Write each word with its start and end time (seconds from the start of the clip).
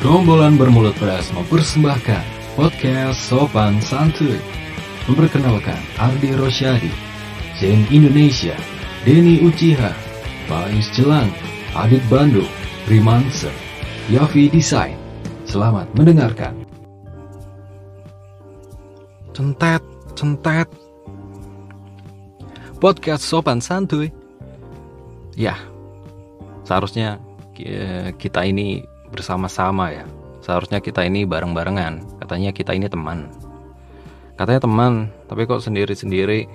Gerombolan 0.00 0.56
bermulut 0.56 0.96
pedas 0.96 1.28
mempersembahkan 1.36 2.24
podcast 2.56 3.20
Sopan 3.20 3.76
Santuy. 3.84 4.40
Memperkenalkan 5.04 5.76
Ardi 6.00 6.32
Rosyadi, 6.32 6.88
Zen 7.60 7.84
Indonesia, 7.92 8.56
Denny 9.04 9.44
Uchiha, 9.44 9.92
Bais 10.48 10.88
Jelang, 10.96 11.28
Adit 11.76 12.00
Bandung, 12.08 12.48
Rimanse, 12.88 13.52
Yavi 14.08 14.48
Design. 14.48 14.96
Selamat 15.44 15.84
mendengarkan. 15.92 16.56
Centet, 19.36 19.84
centet. 20.16 20.68
Podcast 22.80 23.28
Sopan 23.28 23.60
Santuy. 23.60 24.08
Ya, 25.36 25.60
seharusnya 26.64 27.20
eh, 27.60 28.16
kita 28.16 28.48
ini 28.48 28.88
bersama-sama 29.10 29.92
ya. 29.92 30.04
Seharusnya 30.40 30.80
kita 30.80 31.04
ini 31.04 31.28
bareng-barengan. 31.28 32.22
Katanya 32.24 32.50
kita 32.50 32.72
ini 32.72 32.88
teman. 32.88 33.28
Katanya 34.40 34.64
teman, 34.64 34.92
tapi 35.28 35.44
kok 35.44 35.60
sendiri-sendiri. 35.60 36.48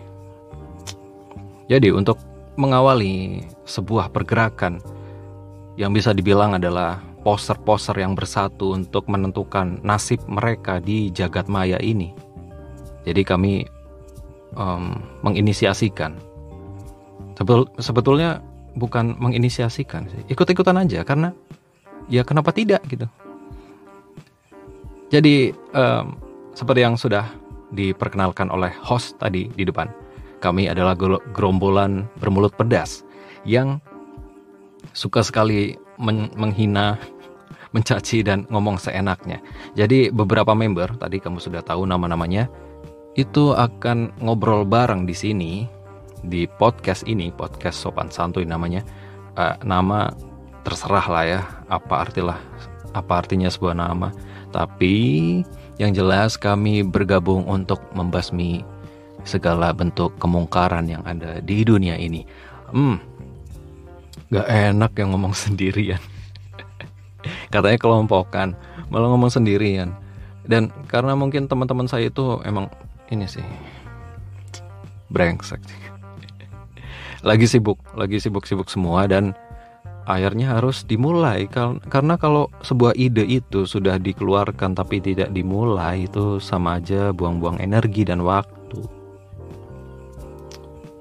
Jadi 1.69 1.93
untuk 1.93 2.17
mengawali 2.57 3.45
sebuah 3.69 4.09
pergerakan 4.09 4.81
yang 5.75 5.91
bisa 5.93 6.15
dibilang 6.15 6.55
adalah 6.57 7.03
poster-poster 7.21 7.97
yang 7.97 8.13
bersatu 8.13 8.77
untuk 8.77 9.09
menentukan 9.09 9.81
nasib 9.81 10.21
mereka 10.29 10.77
di 10.81 11.09
jagat 11.11 11.49
maya 11.49 11.77
ini. 11.81 12.13
Jadi 13.05 13.21
kami 13.21 13.65
um, 14.57 14.97
menginisiasikan. 15.21 16.17
Sebetul, 17.35 17.67
sebetulnya 17.77 18.39
bukan 18.79 19.15
menginisiasikan 19.19 20.07
ikut-ikutan 20.31 20.79
aja 20.79 21.03
karena 21.03 21.31
ya 22.11 22.21
kenapa 22.25 22.53
tidak 22.53 22.83
gitu. 22.89 23.05
Jadi 25.13 25.53
um, 25.73 26.17
seperti 26.57 26.79
yang 26.81 26.97
sudah 26.97 27.29
diperkenalkan 27.73 28.49
oleh 28.49 28.73
host 28.81 29.17
tadi 29.21 29.49
di 29.53 29.63
depan 29.65 29.89
kami 30.39 30.69
adalah 30.69 30.93
gerombolan 31.33 32.05
bermulut 32.21 32.53
pedas 32.53 33.01
yang 33.47 33.81
suka 34.93 35.25
sekali 35.25 35.73
men 35.97 36.29
menghina 36.37 36.97
mencaci 37.75 38.23
dan 38.23 38.47
ngomong 38.47 38.79
seenaknya. 38.79 39.43
Jadi 39.75 40.07
beberapa 40.13 40.55
member 40.55 40.95
tadi 40.95 41.19
kamu 41.19 41.43
sudah 41.43 41.59
tahu 41.59 41.83
nama-namanya 41.83 42.47
itu 43.15 43.55
akan 43.55 44.11
ngobrol 44.19 44.67
bareng 44.67 45.07
di 45.07 45.15
sini 45.15 45.53
di 46.25 46.47
podcast 46.47 47.07
ini 47.07 47.31
podcast 47.31 47.79
sopan 47.79 48.11
santuy 48.11 48.43
namanya 48.43 48.83
uh, 49.39 49.55
nama 49.63 50.11
terserah 50.65 51.05
lah 51.05 51.23
ya 51.23 51.41
apa 51.69 52.09
artilah 52.09 52.39
apa 52.97 53.13
artinya 53.21 53.47
sebuah 53.47 53.77
nama. 53.77 54.09
Tapi 54.49 54.95
yang 55.77 55.91
jelas 55.93 56.39
kami 56.39 56.81
bergabung 56.81 57.45
untuk 57.45 57.83
membasmi 57.93 58.63
segala 59.27 59.75
bentuk 59.75 60.15
kemungkaran 60.17 60.89
yang 60.89 61.03
ada 61.05 61.43
di 61.43 61.61
dunia 61.61 61.99
ini. 61.99 62.25
Hmm 62.73 63.15
gak 64.33 64.47
enak 64.49 64.91
yang 64.97 65.13
ngomong 65.13 65.35
sendirian. 65.47 66.01
Katanya 67.49 67.77
kelompokan 67.81 68.53
malah 68.89 69.09
ngomong 69.13 69.29
sendirian. 69.33 69.93
Dan 70.45 70.69
karena 70.85 71.17
mungkin 71.17 71.49
teman-teman 71.49 71.89
saya 71.89 72.13
itu 72.13 72.37
emang 72.45 72.69
ini 73.09 73.25
sih 73.25 73.45
brengsek. 75.09 75.61
Lagi 77.25 77.49
sibuk 77.49 77.81
lagi 77.97 78.21
sibuk-sibuk 78.21 78.69
semua 78.69 79.09
dan 79.09 79.33
akhirnya 80.05 80.57
harus 80.57 80.85
dimulai. 80.85 81.49
Karena 81.89 82.15
kalau 82.15 82.49
sebuah 82.61 82.93
ide 82.95 83.25
itu 83.25 83.65
sudah 83.65 83.97
dikeluarkan 83.97 84.77
tapi 84.77 85.01
tidak 85.01 85.33
dimulai 85.33 86.05
itu 86.05 86.37
sama 86.39 86.79
aja 86.79 87.11
buang-buang 87.11 87.59
energi 87.59 88.05
dan 88.05 88.21
waktu. 88.21 88.81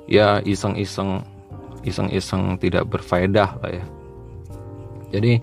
Ya 0.04 0.40
iseng-iseng 0.44 1.24
iseng-iseng 1.84 2.56
tidak 2.60 2.88
berfaedah 2.88 3.50
lah 3.60 3.70
ya. 3.72 3.84
Jadi 5.14 5.40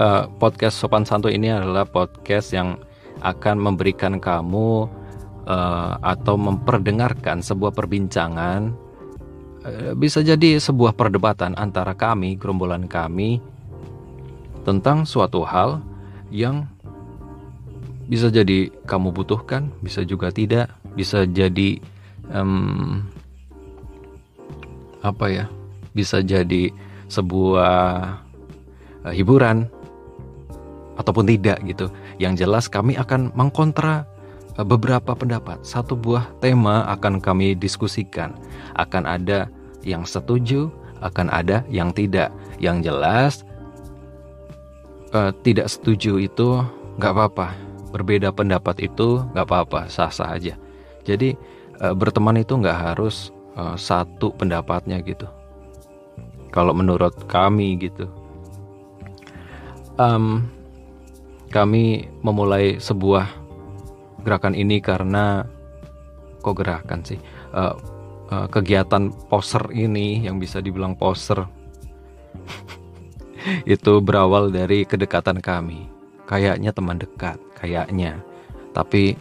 uh, 0.00 0.26
podcast 0.40 0.80
sopan 0.80 1.06
santuy 1.06 1.36
ini 1.36 1.52
adalah 1.52 1.86
podcast 1.86 2.50
yang 2.50 2.80
akan 3.22 3.56
memberikan 3.56 4.18
kamu 4.18 4.90
uh, 5.46 5.92
atau 6.02 6.34
memperdengarkan 6.34 7.40
sebuah 7.40 7.72
perbincangan 7.72 8.83
Eh, 8.83 8.83
bisa 9.96 10.20
jadi 10.20 10.60
sebuah 10.60 10.92
perdebatan 10.92 11.56
antara 11.56 11.96
kami, 11.96 12.36
gerombolan 12.36 12.84
kami, 12.84 13.40
tentang 14.64 15.04
suatu 15.04 15.44
hal 15.44 15.80
yang 16.28 16.68
bisa 18.04 18.28
jadi 18.28 18.68
kamu 18.84 19.12
butuhkan, 19.16 19.72
bisa 19.80 20.04
juga 20.04 20.28
tidak, 20.28 20.72
bisa 20.92 21.24
jadi 21.24 21.80
um, 22.32 23.04
apa 25.00 25.26
ya, 25.32 25.44
bisa 25.96 26.20
jadi 26.20 26.72
sebuah 27.08 28.20
uh, 29.04 29.12
hiburan 29.12 29.68
ataupun 30.96 31.28
tidak 31.28 31.60
gitu. 31.64 31.88
Yang 32.20 32.46
jelas 32.46 32.64
kami 32.68 32.96
akan 32.96 33.32
mengkontra 33.36 34.04
eh, 34.56 34.66
beberapa 34.66 35.12
pendapat. 35.12 35.64
Satu 35.64 35.96
buah 35.96 36.28
tema 36.40 36.88
akan 36.92 37.20
kami 37.20 37.56
diskusikan. 37.56 38.36
Akan 38.76 39.04
ada 39.04 39.50
yang 39.84 40.08
setuju, 40.08 40.72
akan 41.04 41.28
ada 41.28 41.62
yang 41.68 41.92
tidak. 41.92 42.32
Yang 42.58 42.76
jelas, 42.90 43.32
uh, 45.12 45.30
tidak 45.44 45.68
setuju 45.68 46.18
itu 46.18 46.64
nggak 46.98 47.12
apa-apa. 47.12 47.54
Berbeda 47.94 48.34
pendapat 48.34 48.90
itu 48.90 49.22
nggak 49.36 49.46
apa-apa, 49.46 49.86
sah-sah 49.86 50.34
aja. 50.34 50.58
Jadi 51.06 51.38
uh, 51.84 51.94
berteman 51.94 52.40
itu 52.40 52.58
nggak 52.58 52.78
harus 52.92 53.30
uh, 53.54 53.78
satu 53.78 54.34
pendapatnya 54.34 54.98
gitu. 55.04 55.28
Kalau 56.50 56.74
menurut 56.74 57.14
kami 57.26 57.78
gitu, 57.78 58.06
um, 59.98 60.46
kami 61.50 62.10
memulai 62.22 62.78
sebuah 62.78 63.26
gerakan 64.26 64.54
ini 64.56 64.78
karena 64.82 65.46
kok 66.42 66.56
gerakan 66.58 67.00
sih 67.06 67.18
uh, 67.54 67.74
uh, 68.30 68.46
kegiatan 68.48 69.10
poser 69.28 69.64
ini 69.74 70.24
yang 70.24 70.40
bisa 70.40 70.60
dibilang 70.62 70.96
poser 70.96 71.44
itu 73.76 73.92
berawal 74.00 74.48
dari 74.48 74.88
kedekatan 74.88 75.40
kami. 75.40 75.88
Kayaknya 76.24 76.72
teman 76.72 76.96
dekat, 76.96 77.36
kayaknya. 77.60 78.16
Tapi 78.72 79.16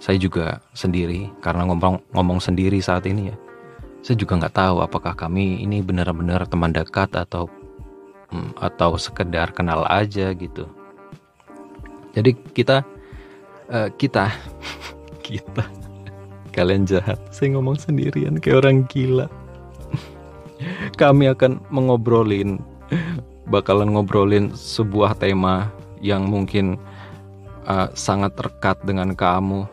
saya 0.00 0.16
juga 0.20 0.60
sendiri 0.76 1.28
karena 1.44 1.64
ngomong 1.68 2.00
ngomong 2.12 2.38
sendiri 2.40 2.80
saat 2.80 3.08
ini 3.08 3.32
ya. 3.32 3.36
Saya 4.00 4.16
juga 4.16 4.40
nggak 4.40 4.56
tahu 4.56 4.76
apakah 4.80 5.12
kami 5.12 5.60
ini 5.60 5.84
benar-benar 5.84 6.48
teman 6.48 6.72
dekat 6.72 7.12
atau 7.12 7.48
hmm, 8.32 8.56
atau 8.56 8.96
sekedar 8.96 9.52
kenal 9.52 9.84
aja 9.88 10.32
gitu. 10.32 10.68
Jadi 12.16 12.32
kita 12.52 12.84
uh, 13.68 13.88
kita 13.96 14.32
kita 15.26 15.64
Kalian 16.50 16.82
jahat, 16.82 17.18
saya 17.30 17.54
ngomong 17.54 17.78
sendirian 17.78 18.42
kayak 18.42 18.66
orang 18.66 18.82
gila. 18.90 19.30
Kami 20.98 21.30
akan 21.30 21.62
mengobrolin, 21.70 22.58
bakalan 23.48 23.94
ngobrolin 23.94 24.50
sebuah 24.52 25.14
tema 25.16 25.70
yang 26.02 26.26
mungkin 26.26 26.74
uh, 27.70 27.88
sangat 27.94 28.34
terkat 28.34 28.76
dengan 28.82 29.14
kamu, 29.14 29.64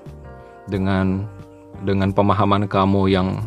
dengan 0.69 1.25
dengan 1.81 2.13
pemahaman 2.13 2.69
kamu 2.69 3.09
yang 3.09 3.41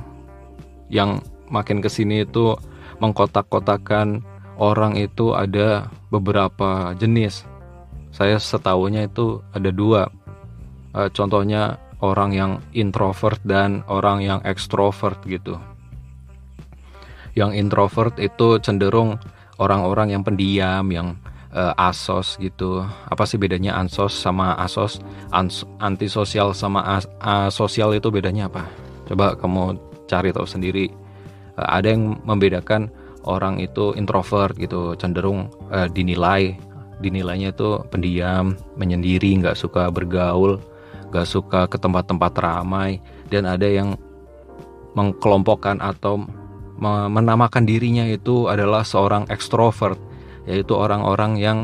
yang 0.91 1.23
makin 1.51 1.79
ke 1.79 1.91
sini 1.91 2.27
itu 2.27 2.59
mengkotak-kotakan 2.99 4.27
orang 4.59 4.99
itu 4.99 5.33
ada 5.33 5.87
beberapa 6.11 6.93
jenis. 6.99 7.47
Saya 8.11 8.43
setahunya 8.43 9.07
itu 9.07 9.39
ada 9.55 9.71
dua. 9.71 10.11
Uh, 10.91 11.07
contohnya 11.15 11.79
orang 12.01 12.33
yang 12.33 12.53
introvert 12.73 13.41
dan 13.45 13.85
orang 13.87 14.25
yang 14.25 14.41
ekstrovert 14.45 15.21
gitu. 15.29 15.61
Yang 17.37 17.61
introvert 17.61 18.17
itu 18.19 18.59
cenderung 18.59 19.21
orang-orang 19.61 20.17
yang 20.17 20.23
pendiam, 20.27 20.89
yang 20.91 21.15
uh, 21.55 21.77
asos 21.77 22.41
gitu. 22.41 22.83
Apa 22.83 23.29
sih 23.29 23.39
bedanya 23.39 23.77
ansos 23.79 24.17
sama 24.17 24.57
asos? 24.59 24.99
Ans 25.31 25.63
antisosial 25.79 26.57
sama 26.57 26.83
as 26.83 27.07
asosial 27.23 27.95
itu 27.95 28.11
bedanya 28.11 28.51
apa? 28.51 28.67
Coba 29.07 29.39
kamu 29.39 29.79
cari 30.11 30.35
tahu 30.35 30.49
sendiri. 30.49 30.91
Uh, 31.55 31.69
ada 31.69 31.93
yang 31.95 32.19
membedakan 32.27 32.91
orang 33.29 33.61
itu 33.61 33.93
introvert 33.95 34.57
gitu, 34.57 34.97
cenderung 34.97 35.53
uh, 35.71 35.87
dinilai 35.87 36.57
dinilainya 37.01 37.57
itu 37.57 37.81
pendiam, 37.89 38.53
menyendiri, 38.77 39.33
nggak 39.41 39.57
suka 39.57 39.89
bergaul 39.89 40.61
gak 41.11 41.27
suka 41.27 41.67
ke 41.67 41.77
tempat-tempat 41.77 42.33
ramai 42.39 43.03
dan 43.29 43.47
ada 43.47 43.67
yang 43.67 43.99
mengkelompokkan 44.95 45.79
atau 45.79 46.27
menamakan 46.81 47.69
dirinya 47.69 48.09
itu 48.09 48.49
adalah 48.49 48.83
seorang 48.83 49.29
ekstrovert 49.29 50.01
yaitu 50.49 50.73
orang-orang 50.73 51.37
yang 51.37 51.59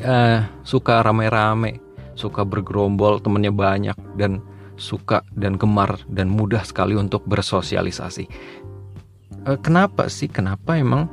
uh, 0.00 0.42
suka 0.64 1.04
rame-rame, 1.04 1.78
suka 2.16 2.42
bergerombol, 2.42 3.20
temennya 3.20 3.52
banyak 3.52 3.98
dan 4.16 4.40
suka 4.74 5.22
dan 5.36 5.54
gemar 5.54 6.00
dan 6.10 6.32
mudah 6.32 6.64
sekali 6.64 6.98
untuk 6.98 7.22
bersosialisasi. 7.28 8.26
Uh, 9.44 9.58
kenapa 9.60 10.08
sih? 10.08 10.26
Kenapa 10.26 10.80
emang 10.80 11.06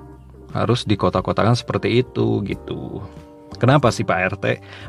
harus 0.56 0.88
di 0.88 0.96
kota-kotakan 0.96 1.54
seperti 1.54 2.02
itu 2.02 2.40
gitu? 2.48 3.04
Kenapa 3.58 3.92
sih 3.92 4.08
Pak 4.08 4.40
RT? 4.40 4.46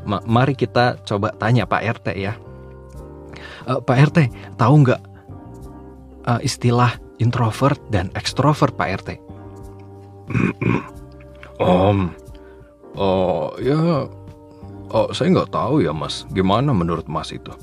Ma 0.06 0.22
mari 0.24 0.54
kita 0.54 1.00
coba 1.02 1.34
tanya 1.36 1.66
Pak 1.66 1.82
RT 2.02 2.08
ya. 2.14 2.34
Uh, 3.66 3.78
Pak 3.82 4.10
RT, 4.10 4.18
tahu 4.58 4.74
nggak 4.86 5.02
uh, 6.26 6.40
istilah 6.42 6.98
introvert 7.22 7.78
dan 7.90 8.10
ekstrovert 8.18 8.74
Pak 8.74 8.88
RT? 9.02 9.10
Om, 11.62 12.10
oh 12.98 13.54
ya, 13.62 14.10
oh 14.90 15.08
saya 15.14 15.30
nggak 15.30 15.52
tahu 15.54 15.82
ya 15.84 15.94
Mas. 15.94 16.26
Gimana 16.34 16.74
menurut 16.74 17.06
Mas 17.06 17.30
itu? 17.30 17.54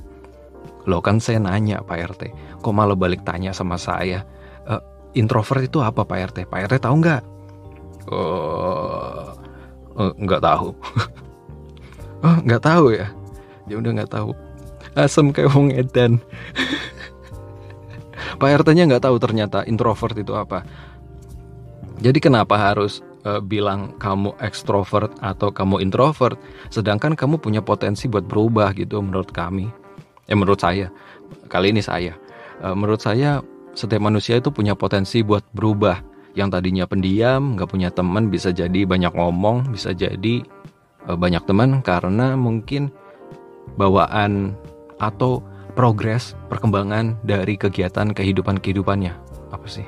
Lo 0.88 1.04
kan 1.04 1.20
saya 1.20 1.44
nanya 1.44 1.84
Pak 1.84 2.16
RT, 2.16 2.22
kok 2.64 2.76
malah 2.76 2.96
balik 2.96 3.28
tanya 3.28 3.52
sama 3.52 3.76
saya? 3.76 4.24
Uh, 4.64 4.80
introvert 5.18 5.64
itu 5.66 5.84
apa 5.84 6.08
Pak 6.08 6.32
RT? 6.32 6.38
Pak 6.48 6.72
RT 6.72 6.80
tahu 6.80 6.96
nggak? 7.04 7.22
Uh, 8.10 9.39
nggak 10.00 10.44
tahu. 10.44 10.72
oh 12.24 12.38
nggak 12.48 12.64
tahu 12.64 12.96
ya? 12.96 13.12
Dia 13.68 13.76
udah 13.78 13.92
nggak 14.00 14.12
tahu. 14.16 14.32
Asam 14.96 15.36
kayak 15.36 15.54
wong 15.54 15.76
edan. 15.76 16.18
Pak 18.40 18.64
RT-nya 18.64 18.88
nggak 18.88 19.04
tahu 19.04 19.20
ternyata 19.20 19.68
introvert 19.68 20.16
itu 20.16 20.32
apa. 20.34 20.64
Jadi 22.00 22.24
kenapa 22.24 22.56
harus 22.56 23.04
uh, 23.28 23.44
bilang 23.44 24.00
kamu 24.00 24.32
ekstrovert 24.40 25.12
atau 25.20 25.52
kamu 25.52 25.84
introvert, 25.84 26.40
sedangkan 26.72 27.20
kamu 27.20 27.44
punya 27.44 27.60
potensi 27.60 28.08
buat 28.08 28.24
berubah 28.24 28.72
gitu 28.80 29.04
menurut 29.04 29.36
kami. 29.36 29.68
Ya 30.32 30.40
menurut 30.40 30.64
saya, 30.64 30.88
kali 31.52 31.76
ini 31.76 31.84
saya. 31.84 32.16
Uh, 32.64 32.72
menurut 32.72 33.04
saya 33.04 33.44
setiap 33.76 34.00
manusia 34.00 34.40
itu 34.40 34.52
punya 34.52 34.76
potensi 34.76 35.20
buat 35.20 35.44
berubah. 35.52 36.09
Yang 36.40 36.56
tadinya 36.56 36.88
pendiam, 36.88 37.60
nggak 37.60 37.68
punya 37.68 37.92
teman, 37.92 38.32
bisa 38.32 38.56
jadi 38.56 38.88
banyak 38.88 39.12
ngomong, 39.12 39.76
bisa 39.76 39.92
jadi 39.92 40.40
uh, 41.12 41.20
banyak 41.20 41.44
teman 41.44 41.84
karena 41.84 42.40
mungkin 42.40 42.88
bawaan 43.76 44.56
atau 45.04 45.44
progres 45.76 46.36
perkembangan 46.48 47.20
dari 47.28 47.60
kegiatan 47.60 48.12
kehidupan 48.12 48.60
kehidupannya 48.60 49.14
apa 49.54 49.68
sih 49.70 49.86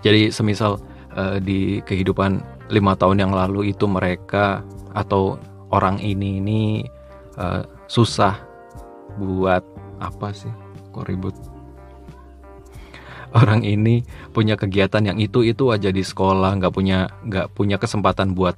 jadi 0.00 0.30
semisal 0.30 0.78
uh, 1.18 1.42
di 1.42 1.82
kehidupan 1.82 2.40
lima 2.70 2.94
tahun 2.94 3.26
yang 3.26 3.32
lalu 3.34 3.74
itu 3.74 3.90
mereka 3.90 4.62
atau 4.94 5.34
orang 5.74 5.98
ini 5.98 6.38
ini 6.38 6.62
uh, 7.38 7.66
susah 7.86 8.38
buat 9.18 9.62
apa 9.98 10.30
sih? 10.30 10.52
Kok 10.92 11.06
ribut? 11.08 11.55
Orang 13.34 13.66
ini 13.66 14.06
punya 14.30 14.54
kegiatan 14.54 15.02
yang 15.02 15.18
itu 15.18 15.42
itu 15.42 15.72
aja 15.74 15.90
di 15.90 16.02
sekolah, 16.04 16.58
nggak 16.62 16.72
punya 16.72 17.10
nggak 17.26 17.56
punya 17.56 17.76
kesempatan 17.80 18.36
buat 18.36 18.54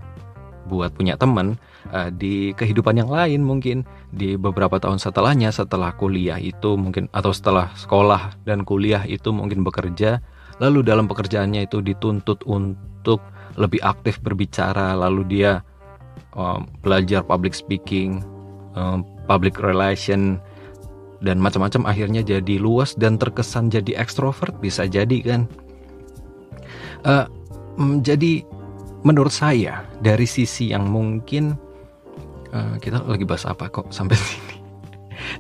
buat 0.69 0.93
punya 0.93 1.17
teman 1.17 1.57
uh, 1.91 2.13
di 2.13 2.53
kehidupan 2.53 3.01
yang 3.01 3.09
lain 3.09 3.41
mungkin 3.41 3.89
di 4.13 4.37
beberapa 4.37 4.77
tahun 4.77 5.01
setelahnya 5.01 5.49
setelah 5.49 5.97
kuliah 5.97 6.37
itu 6.37 6.77
mungkin 6.77 7.09
atau 7.17 7.33
setelah 7.33 7.73
sekolah 7.73 8.37
dan 8.45 8.69
kuliah 8.69 9.03
itu 9.09 9.33
mungkin 9.33 9.65
bekerja 9.65 10.21
lalu 10.61 10.85
dalam 10.85 11.09
pekerjaannya 11.09 11.65
itu 11.65 11.81
dituntut 11.81 12.45
untuk 12.45 13.25
lebih 13.57 13.81
aktif 13.81 14.21
berbicara 14.21 14.93
lalu 14.93 15.25
dia 15.27 15.65
um, 16.37 16.69
belajar 16.85 17.25
public 17.25 17.57
speaking 17.57 18.21
um, 18.77 19.03
public 19.25 19.57
relation 19.59 20.37
dan 21.19 21.43
macam-macam 21.43 21.89
akhirnya 21.91 22.23
jadi 22.23 22.59
luas 22.63 22.95
dan 22.95 23.19
terkesan 23.19 23.71
jadi 23.71 23.99
ekstrovert 23.99 24.55
bisa 24.63 24.87
jadi 24.87 25.19
kan 25.23 25.41
uh, 27.07 27.27
jadi 28.03 28.43
menurut 29.03 29.35
saya 29.35 29.87
dari 30.03 30.27
sisi 30.27 30.71
yang 30.75 30.87
mungkin 30.91 31.55
uh, 32.55 32.79
kita 32.79 33.03
lagi 33.07 33.27
bahas 33.27 33.47
apa 33.47 33.71
kok 33.71 33.91
sampai 33.91 34.19
sini 34.27 34.59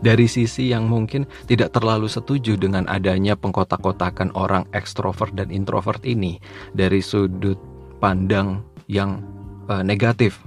dari 0.02 0.26
sisi 0.26 0.70
yang 0.70 0.86
mungkin 0.86 1.24
tidak 1.46 1.74
terlalu 1.74 2.10
setuju 2.10 2.58
dengan 2.58 2.84
adanya 2.90 3.34
pengkotak-kotakan 3.38 4.34
orang 4.34 4.66
ekstrovert 4.74 5.32
dan 5.34 5.48
introvert 5.50 6.02
ini 6.04 6.38
dari 6.74 7.02
sudut 7.02 7.58
pandang 7.98 8.62
yang 8.90 9.22
uh, 9.70 9.82
negatif. 9.82 10.38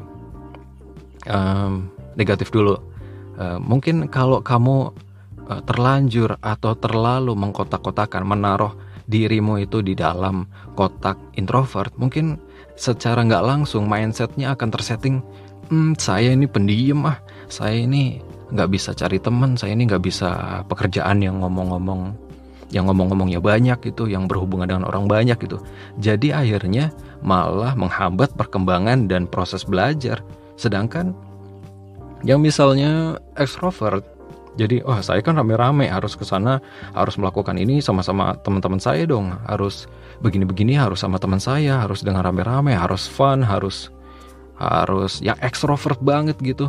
Um, 1.29 1.91
negatif 2.17 2.49
dulu. 2.49 2.79
Uh, 3.37 3.57
mungkin 3.61 4.09
kalau 4.11 4.43
kamu 4.43 4.91
terlanjur 5.67 6.39
atau 6.39 6.73
terlalu 6.79 7.35
mengkotak-kotakan 7.35 8.23
menaruh 8.23 8.73
dirimu 9.09 9.59
itu 9.59 9.83
di 9.83 9.91
dalam 9.91 10.47
kotak 10.79 11.19
introvert, 11.35 11.91
mungkin 11.99 12.39
secara 12.79 13.27
nggak 13.27 13.43
langsung 13.43 13.91
mindsetnya 13.91 14.55
akan 14.55 14.69
tersetting, 14.71 15.19
hmm, 15.67 15.99
saya 15.99 16.31
ini 16.31 16.47
pendiam 16.47 17.03
ah, 17.03 17.19
saya 17.51 17.83
ini 17.83 18.23
nggak 18.51 18.69
bisa 18.71 18.91
cari 18.91 19.15
teman 19.15 19.55
saya 19.55 19.71
ini 19.71 19.87
nggak 19.87 20.03
bisa 20.03 20.59
pekerjaan 20.67 21.23
yang 21.23 21.39
ngomong-ngomong 21.39 22.11
yang 22.71 22.83
ngomong-ngomongnya 22.87 23.39
banyak 23.39 23.79
itu 23.95 24.11
yang 24.11 24.27
berhubungan 24.27 24.67
dengan 24.67 24.83
orang 24.91 25.07
banyak 25.07 25.39
itu 25.39 25.55
jadi 25.95 26.43
akhirnya 26.43 26.91
malah 27.23 27.77
menghambat 27.77 28.33
perkembangan 28.35 29.05
dan 29.07 29.29
proses 29.29 29.63
belajar. 29.63 30.25
Sedangkan 30.57 31.13
yang 32.21 32.41
misalnya 32.41 33.17
ekstrovert 33.37 34.05
jadi 34.59 34.83
oh 34.83 34.99
saya 34.99 35.23
kan 35.23 35.39
rame-rame 35.39 35.87
harus 35.87 36.19
ke 36.19 36.27
sana 36.27 36.59
harus 36.91 37.15
melakukan 37.15 37.55
ini 37.55 37.79
sama-sama 37.79 38.35
teman-teman 38.43 38.83
saya 38.83 39.07
dong. 39.07 39.31
Harus 39.47 39.87
begini-begini 40.19 40.75
harus 40.75 40.99
sama 40.99 41.15
teman 41.23 41.39
saya 41.39 41.79
harus 41.79 42.03
dengan 42.03 42.27
rame-rame 42.27 42.75
harus 42.75 43.07
fun 43.07 43.39
harus 43.41 43.87
harus 44.59 45.23
yang 45.23 45.39
ekstrovert 45.39 46.03
banget 46.03 46.35
gitu. 46.43 46.67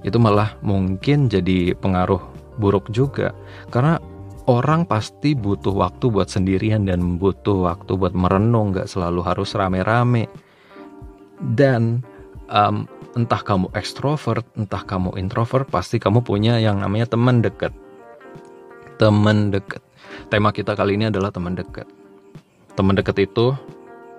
Itu 0.00 0.16
malah 0.16 0.56
mungkin 0.64 1.28
jadi 1.28 1.76
pengaruh 1.76 2.20
buruk 2.56 2.88
juga. 2.88 3.36
Karena 3.68 4.00
orang 4.48 4.88
pasti 4.88 5.36
butuh 5.36 5.76
waktu 5.76 6.08
buat 6.08 6.32
sendirian 6.32 6.88
dan 6.88 7.20
butuh 7.20 7.68
waktu 7.68 8.00
buat 8.00 8.16
merenung 8.16 8.72
nggak 8.72 8.88
selalu 8.88 9.20
harus 9.20 9.52
rame-rame. 9.52 10.24
Dan 11.36 12.00
um, 12.50 12.86
entah 13.16 13.40
kamu 13.40 13.72
ekstrovert 13.72 14.44
entah 14.58 14.82
kamu 14.84 15.16
introvert 15.16 15.66
pasti 15.70 15.96
kamu 15.96 16.20
punya 16.22 16.60
yang 16.60 16.82
namanya 16.82 17.08
teman 17.08 17.40
dekat. 17.40 17.72
Teman 19.00 19.52
dekat. 19.52 19.82
Tema 20.32 20.50
kita 20.52 20.72
kali 20.72 20.96
ini 20.96 21.08
adalah 21.12 21.28
teman 21.32 21.56
dekat. 21.56 21.88
Teman 22.76 22.96
dekat 22.96 23.16
itu 23.24 23.56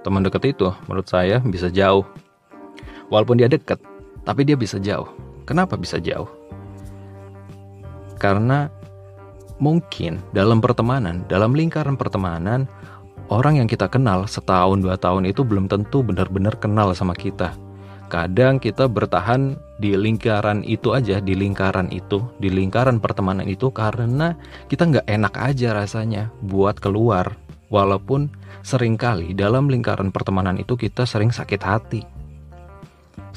teman 0.06 0.24
dekat 0.24 0.56
itu 0.56 0.72
menurut 0.88 1.08
saya 1.10 1.42
bisa 1.44 1.68
jauh. 1.68 2.06
Walaupun 3.08 3.40
dia 3.40 3.50
dekat 3.50 3.80
tapi 4.28 4.44
dia 4.44 4.60
bisa 4.60 4.82
jauh. 4.82 5.08
Kenapa 5.48 5.80
bisa 5.80 5.96
jauh? 6.02 6.28
Karena 8.18 8.68
mungkin 9.62 10.20
dalam 10.34 10.60
pertemanan, 10.60 11.24
dalam 11.30 11.54
lingkaran 11.54 11.96
pertemanan, 11.96 12.66
orang 13.30 13.62
yang 13.62 13.70
kita 13.70 13.88
kenal 13.88 14.26
setahun 14.26 14.82
dua 14.82 14.98
tahun 14.98 15.30
itu 15.30 15.46
belum 15.46 15.70
tentu 15.70 16.02
benar-benar 16.02 16.58
kenal 16.58 16.92
sama 16.98 17.14
kita. 17.14 17.54
Kadang 18.08 18.64
kita 18.64 18.88
bertahan 18.88 19.60
di 19.78 19.94
lingkaran 19.94 20.64
itu 20.64 20.96
aja, 20.96 21.20
di 21.20 21.36
lingkaran 21.36 21.92
itu, 21.92 22.24
di 22.40 22.48
lingkaran 22.48 23.04
pertemanan 23.04 23.44
itu 23.46 23.68
karena 23.70 24.40
kita 24.72 24.88
nggak 24.88 25.08
enak 25.12 25.34
aja 25.36 25.76
rasanya 25.76 26.32
buat 26.40 26.80
keluar. 26.80 27.36
Walaupun 27.68 28.32
sering 28.64 28.96
kali 28.96 29.36
dalam 29.36 29.68
lingkaran 29.68 30.16
pertemanan 30.16 30.56
itu 30.56 30.80
kita 30.80 31.04
sering 31.04 31.36
sakit 31.36 31.62
hati 31.68 32.02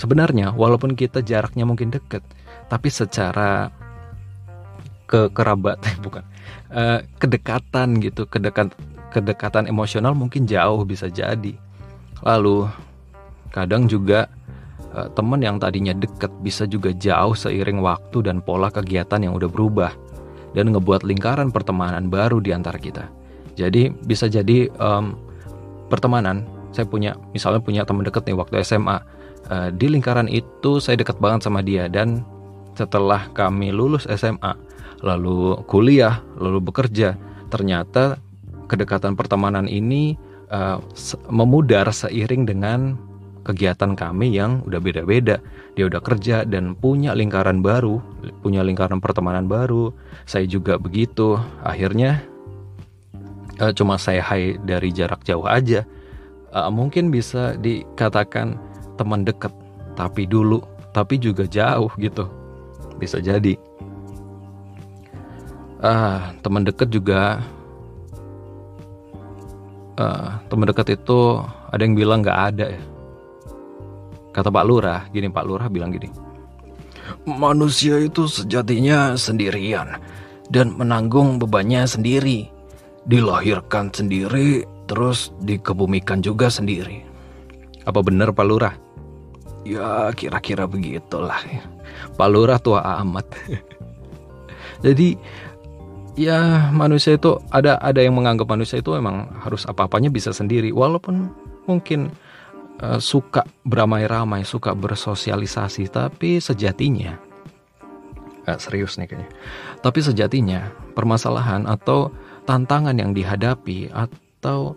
Sebenarnya 0.00 0.56
walaupun 0.56 0.96
kita 0.96 1.20
jaraknya 1.20 1.68
mungkin 1.68 1.92
dekat, 1.92 2.24
tapi 2.72 2.88
secara 2.88 3.68
ke 5.04 5.28
kerabat 5.28 5.76
bukan 6.04 6.24
uh, 6.72 7.04
kedekatan 7.20 8.00
gitu, 8.00 8.24
kedekat 8.24 8.72
kedekatan 9.12 9.68
emosional 9.68 10.16
mungkin 10.16 10.48
jauh 10.48 10.88
bisa 10.88 11.12
jadi. 11.12 11.52
Lalu 12.24 12.64
kadang 13.52 13.84
juga 13.92 14.32
teman 15.14 15.38
yang 15.38 15.62
tadinya 15.62 15.94
dekat 15.94 16.30
bisa 16.42 16.66
juga 16.66 16.90
jauh 16.90 17.34
seiring 17.34 17.78
waktu 17.78 18.26
dan 18.26 18.42
pola 18.42 18.68
kegiatan 18.68 19.22
yang 19.22 19.38
udah 19.38 19.46
berubah 19.46 19.94
dan 20.54 20.74
ngebuat 20.74 21.06
lingkaran 21.06 21.54
pertemanan 21.54 22.10
baru 22.10 22.42
di 22.42 22.50
antara 22.50 22.76
kita. 22.78 23.06
Jadi 23.54 23.92
bisa 24.06 24.26
jadi 24.26 24.70
um, 24.78 25.14
pertemanan 25.90 26.46
saya 26.70 26.86
punya 26.86 27.18
misalnya 27.34 27.60
punya 27.62 27.82
teman 27.82 28.06
dekat 28.06 28.26
nih 28.26 28.38
waktu 28.38 28.62
SMA 28.62 28.98
uh, 29.50 29.68
di 29.74 29.86
lingkaran 29.90 30.30
itu 30.30 30.78
saya 30.78 30.98
dekat 30.98 31.18
banget 31.18 31.46
sama 31.50 31.60
dia 31.60 31.90
dan 31.90 32.22
setelah 32.78 33.26
kami 33.34 33.74
lulus 33.74 34.06
SMA 34.06 34.54
lalu 35.02 35.58
kuliah 35.66 36.22
lalu 36.38 36.62
bekerja 36.62 37.18
ternyata 37.50 38.22
kedekatan 38.70 39.18
pertemanan 39.18 39.66
ini 39.66 40.14
uh, 40.54 40.78
memudar 41.26 41.90
seiring 41.90 42.46
dengan 42.46 42.94
kegiatan 43.42 43.96
kami 43.96 44.36
yang 44.36 44.60
udah 44.68 44.80
beda-beda. 44.80 45.40
Dia 45.74 45.88
udah 45.88 46.00
kerja 46.02 46.44
dan 46.44 46.76
punya 46.76 47.16
lingkaran 47.16 47.64
baru, 47.64 48.00
punya 48.44 48.60
lingkaran 48.60 49.00
pertemanan 49.00 49.48
baru. 49.48 49.94
Saya 50.28 50.44
juga 50.44 50.76
begitu. 50.76 51.40
Akhirnya 51.64 52.20
uh, 53.60 53.72
cuma 53.72 53.96
saya 53.96 54.20
hai 54.24 54.60
dari 54.60 54.92
jarak 54.92 55.24
jauh 55.24 55.46
aja. 55.48 55.84
Uh, 56.50 56.68
mungkin 56.68 57.14
bisa 57.14 57.54
dikatakan 57.56 58.58
teman 58.98 59.22
dekat, 59.22 59.54
tapi 59.94 60.26
dulu, 60.26 60.60
tapi 60.90 61.16
juga 61.16 61.46
jauh 61.46 61.90
gitu. 61.96 62.26
Bisa 62.98 63.22
jadi. 63.22 63.56
Uh, 65.80 66.20
teman 66.44 66.60
dekat 66.60 66.92
juga 66.92 67.40
uh, 69.96 70.36
teman 70.52 70.68
dekat 70.68 70.92
itu 71.00 71.40
ada 71.72 71.80
yang 71.80 71.96
bilang 71.96 72.20
nggak 72.20 72.40
ada 72.52 72.66
ya 72.76 72.89
Kata 74.40 74.48
Pak 74.48 74.64
Lurah, 74.64 75.04
gini 75.12 75.28
Pak 75.28 75.44
Lurah 75.44 75.68
bilang 75.68 75.92
gini. 75.92 76.08
Manusia 77.28 78.00
itu 78.00 78.24
sejatinya 78.24 79.12
sendirian 79.12 80.00
dan 80.48 80.72
menanggung 80.80 81.36
bebannya 81.36 81.84
sendiri. 81.84 82.48
Dilahirkan 83.04 83.92
sendiri, 83.92 84.64
terus 84.88 85.28
dikebumikan 85.44 86.24
juga 86.24 86.48
sendiri. 86.48 87.04
Apa 87.84 88.00
benar 88.00 88.32
Pak 88.32 88.46
Lurah? 88.48 88.72
Ya 89.68 90.08
kira-kira 90.16 90.64
begitulah. 90.64 91.44
Pak 92.16 92.28
Lurah 92.32 92.56
tua 92.56 92.80
amat. 93.04 93.28
Jadi 94.88 95.20
ya 96.16 96.72
manusia 96.72 97.20
itu 97.20 97.36
ada 97.52 97.76
ada 97.76 98.00
yang 98.00 98.16
menganggap 98.16 98.48
manusia 98.48 98.80
itu 98.80 98.96
memang 98.96 99.28
harus 99.44 99.68
apa-apanya 99.68 100.08
bisa 100.08 100.32
sendiri 100.32 100.72
walaupun 100.72 101.28
mungkin 101.68 102.08
uh, 102.80 103.00
suka 103.00 103.44
beramai-ramai, 103.64 104.42
suka 104.42 104.72
bersosialisasi, 104.72 105.92
tapi 105.92 106.40
sejatinya 106.40 107.16
uh, 108.48 108.58
serius 108.58 108.96
nih 108.96 109.08
kayaknya. 109.08 109.30
Tapi 109.80 110.00
sejatinya 110.00 110.60
permasalahan 110.96 111.68
atau 111.68 112.12
tantangan 112.48 112.96
yang 112.96 113.12
dihadapi 113.12 113.92
atau 113.92 114.74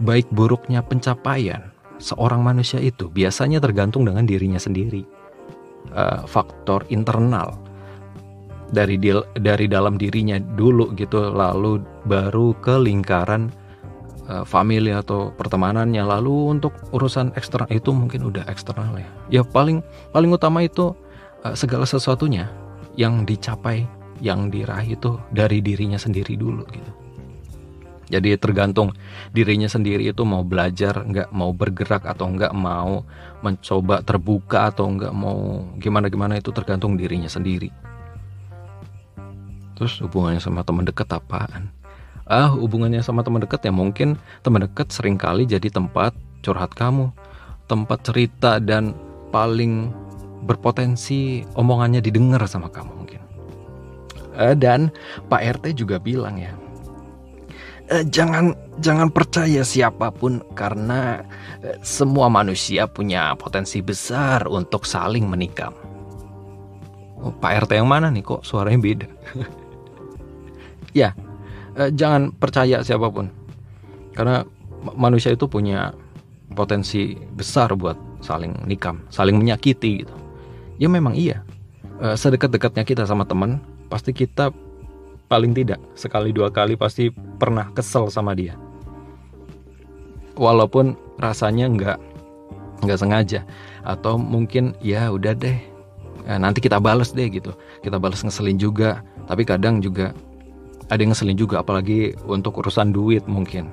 baik 0.00 0.30
buruknya 0.32 0.80
pencapaian 0.80 1.70
seorang 2.00 2.40
manusia 2.40 2.80
itu 2.80 3.12
biasanya 3.12 3.60
tergantung 3.60 4.08
dengan 4.08 4.24
dirinya 4.24 4.58
sendiri. 4.58 5.04
Uh, 5.90 6.22
faktor 6.28 6.86
internal 6.92 7.56
dari 8.70 8.94
dari 9.34 9.66
dalam 9.66 9.98
dirinya 9.98 10.38
dulu 10.38 10.94
gitu 10.94 11.34
lalu 11.34 11.82
baru 12.06 12.54
ke 12.62 12.78
lingkaran 12.78 13.50
uh, 14.30 14.44
family 14.46 14.94
atau 14.94 15.34
pertemanannya. 15.34 16.06
Lalu 16.06 16.54
untuk 16.58 16.72
urusan 16.94 17.34
eksternal 17.34 17.68
itu 17.74 17.90
mungkin 17.90 18.30
udah 18.30 18.46
eksternal 18.46 18.94
ya. 18.94 19.10
Ya 19.28 19.42
paling 19.42 19.82
paling 20.14 20.30
utama 20.30 20.62
itu 20.62 20.94
uh, 21.42 21.54
segala 21.58 21.82
sesuatunya 21.82 22.46
yang 22.94 23.26
dicapai 23.26 23.84
yang 24.22 24.52
diraih 24.52 24.94
itu 24.94 25.18
dari 25.34 25.58
dirinya 25.58 25.98
sendiri 25.98 26.38
dulu 26.38 26.62
gitu. 26.70 26.92
Jadi 28.10 28.34
tergantung 28.42 28.90
dirinya 29.30 29.70
sendiri 29.70 30.10
itu 30.10 30.26
mau 30.26 30.42
belajar 30.42 31.06
nggak 31.06 31.30
mau 31.30 31.54
bergerak 31.54 32.02
atau 32.02 32.26
nggak 32.26 32.50
mau 32.50 33.06
mencoba 33.38 34.02
terbuka 34.02 34.74
atau 34.74 34.90
nggak 34.90 35.14
mau 35.14 35.62
gimana 35.78 36.10
gimana 36.10 36.42
itu 36.42 36.50
tergantung 36.50 36.98
dirinya 36.98 37.30
sendiri. 37.30 37.70
Terus 39.78 39.96
hubungannya 40.04 40.42
sama 40.42 40.66
teman 40.66 40.84
dekat 40.84 41.08
apaan 41.08 41.79
ah 42.30 42.48
hubungannya 42.54 43.02
sama 43.02 43.26
teman 43.26 43.42
dekat 43.42 43.66
ya 43.66 43.74
mungkin 43.74 44.14
teman 44.46 44.62
dekat 44.62 44.94
sering 44.94 45.18
kali 45.18 45.44
jadi 45.44 45.66
tempat 45.66 46.14
curhat 46.46 46.72
kamu 46.78 47.10
tempat 47.66 48.06
cerita 48.06 48.62
dan 48.62 48.94
paling 49.34 49.90
berpotensi 50.46 51.46
omongannya 51.54 52.02
didengar 52.02 52.42
sama 52.50 52.66
kamu 52.66 52.90
mungkin. 52.96 53.22
Uh, 54.34 54.54
dan 54.56 54.90
Pak 55.30 55.60
RT 55.60 55.84
juga 55.84 55.98
bilang 56.02 56.38
ya 56.38 56.54
uh, 57.94 58.04
jangan 58.10 58.54
jangan 58.82 59.10
percaya 59.10 59.62
siapa 59.66 60.10
pun 60.10 60.42
karena 60.54 61.22
uh, 61.62 61.76
semua 61.82 62.26
manusia 62.26 62.90
punya 62.90 63.34
potensi 63.38 63.78
besar 63.82 64.46
untuk 64.50 64.86
saling 64.86 65.26
menikam. 65.26 65.74
Oh, 67.20 67.34
Pak 67.36 67.68
RT 67.68 67.78
yang 67.78 67.90
mana 67.90 68.08
nih? 68.08 68.24
Kok 68.24 68.42
suaranya 68.42 68.80
beda? 68.82 69.08
Ya 70.90 71.14
eh, 71.80 71.90
jangan 71.96 72.36
percaya 72.36 72.84
siapa 72.84 73.08
pun 73.08 73.32
karena 74.12 74.44
manusia 74.96 75.32
itu 75.32 75.48
punya 75.48 75.96
potensi 76.52 77.14
besar 77.34 77.72
buat 77.78 77.94
saling 78.20 78.66
nikam, 78.66 79.00
saling 79.08 79.38
menyakiti 79.38 80.04
gitu. 80.04 80.14
Ya 80.80 80.88
memang 80.90 81.14
iya. 81.14 81.44
Eh, 82.00 82.16
sedekat-dekatnya 82.16 82.84
kita 82.84 83.04
sama 83.04 83.24
teman, 83.28 83.60
pasti 83.92 84.10
kita 84.10 84.50
paling 85.30 85.54
tidak 85.54 85.78
sekali 85.94 86.34
dua 86.34 86.50
kali 86.50 86.74
pasti 86.74 87.12
pernah 87.38 87.70
kesel 87.70 88.10
sama 88.10 88.34
dia. 88.34 88.58
Walaupun 90.34 90.96
rasanya 91.20 91.68
nggak 91.68 91.98
nggak 92.80 92.98
sengaja 92.98 93.40
atau 93.84 94.16
mungkin 94.16 94.72
ya 94.80 95.12
udah 95.12 95.36
deh 95.36 95.56
eh, 96.24 96.38
nanti 96.40 96.64
kita 96.64 96.80
balas 96.80 97.12
deh 97.12 97.28
gitu 97.28 97.52
kita 97.84 98.00
balas 98.00 98.24
ngeselin 98.24 98.56
juga 98.56 99.04
tapi 99.28 99.44
kadang 99.44 99.84
juga 99.84 100.16
ada 100.90 101.00
yang 101.00 101.14
ngeselin 101.14 101.38
juga 101.38 101.62
apalagi 101.62 102.12
untuk 102.26 102.58
urusan 102.58 102.90
duit 102.90 103.22
mungkin. 103.30 103.70